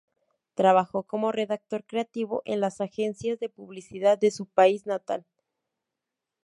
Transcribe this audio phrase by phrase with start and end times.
[0.55, 5.27] Trabajó como redactor creativo en las agencias de publicidad de su país natal.